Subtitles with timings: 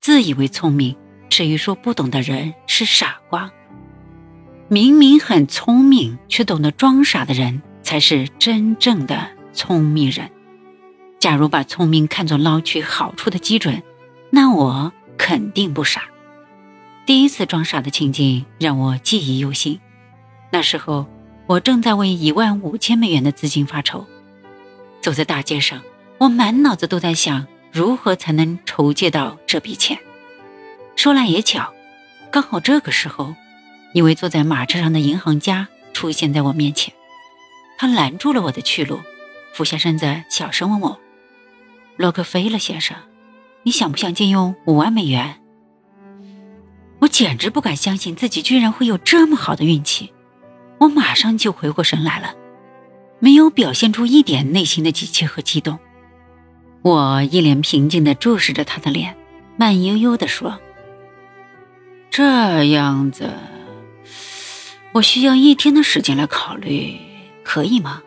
[0.00, 0.96] 自以为聪明，
[1.28, 3.50] 至于说不懂的人是傻瓜。
[4.68, 10.30] 明明很聪明却懂得装傻的人，才是真正的聪明人。
[11.18, 13.82] 假如把聪明看作捞取好处的基准，
[14.30, 16.04] 那我肯定不傻。
[17.06, 19.80] 第一次装傻的情景让我记忆犹新。
[20.52, 21.06] 那时候，
[21.46, 24.06] 我正在为一万五千美元的资金发愁。
[25.00, 25.82] 走在大街上，
[26.18, 29.98] 我满脑子都在想如何才能筹借到这笔钱。
[30.96, 31.72] 说来也巧，
[32.30, 33.34] 刚好这个时候，
[33.92, 36.92] 一位坐在马车上的银行家出现在我面前。
[37.76, 39.00] 他拦住了我的去路，
[39.52, 40.98] 俯下身子，小声问我
[41.96, 42.96] ：“洛克菲勒先生，
[43.62, 45.40] 你想不想借用五万美元？”
[47.00, 50.12] 我简直不敢相信自己居然会有这么好的运气。
[50.78, 52.34] 我马上就回过神来了。
[53.20, 55.78] 没有表现出一点内心的急切和激动，
[56.82, 59.16] 我一脸平静地注视着他的脸，
[59.56, 60.58] 慢悠悠地说
[62.10, 63.30] ：“这样子，
[64.92, 66.96] 我需要一天的时间来考虑，
[67.42, 68.02] 可以吗？”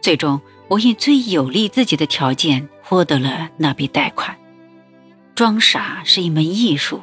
[0.00, 4.36] 最终，我以最有利自己的条件获得了那笔贷款。
[5.34, 7.02] 装傻是一门艺术，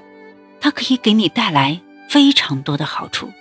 [0.59, 3.31] 它可以给你带来非常多的好处。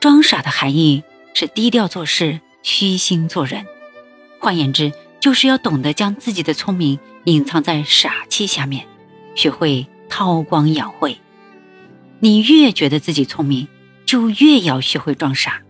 [0.00, 1.02] 装傻的含义
[1.34, 2.40] 是低调做事。
[2.62, 3.64] 虚心做人，
[4.40, 8.86] 换言之，就是要懂得将自己的聪明隐藏在傻气下面，
[9.34, 11.18] 学会韬光养晦。
[12.20, 13.68] 你越觉得自己聪明，
[14.06, 15.60] 就越要学会装傻。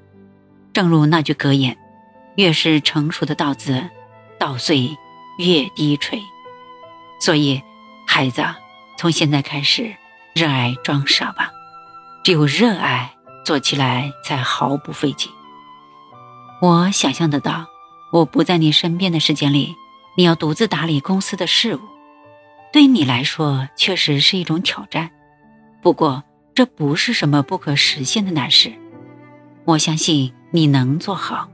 [0.73, 1.77] 正如那句格言
[2.37, 3.89] ：“越是成熟的稻子，
[4.39, 4.97] 稻穗
[5.39, 6.21] 越低垂。”
[7.19, 7.63] 所以，
[8.07, 8.45] 孩子，
[8.99, 9.95] 从现在开始，
[10.35, 11.51] 热爱装傻吧。
[12.23, 15.31] 只有热爱，做起来才毫不费劲。
[16.61, 17.67] 我想象得到，
[18.17, 19.77] 我不在你身边的时间里，
[20.17, 21.81] 你要独自打理公司的事务，
[22.73, 25.11] 对你来说确实是一种挑战。
[25.83, 28.73] 不过，这不是什么不可实现的难事，
[29.67, 31.51] 我相信你能做好。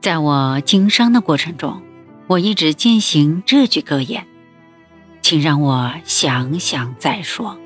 [0.00, 1.82] 在我经商的过程中，
[2.28, 4.24] 我一直践行这句格言，
[5.20, 7.58] 请让我想想再说。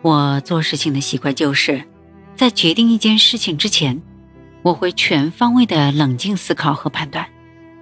[0.00, 1.84] 我做事情的习惯就是，
[2.36, 4.00] 在决定一件事情之前。
[4.62, 7.26] 我会全方位的冷静思考和判断，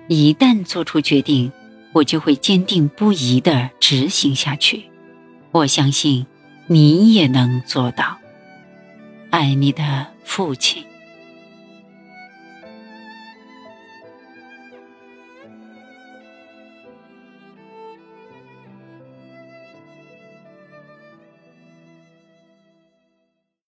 [0.08, 1.50] 一旦做出决定，
[1.92, 4.84] 我就会坚定不移的执行下去。
[5.50, 6.26] 我相信
[6.66, 8.16] 你也能做到。
[9.30, 10.84] 爱你的父亲。